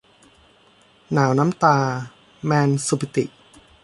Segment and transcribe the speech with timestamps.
[1.13, 1.77] หนาวน้ำตา-
[2.45, 3.25] แมน สุปิติ